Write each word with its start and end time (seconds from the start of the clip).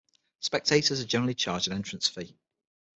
Spectators 0.39 0.99
are 0.99 1.05
generally 1.05 1.35
charged 1.35 1.67
an 1.67 1.73
entrance 1.75 2.07
fee. 2.07 2.35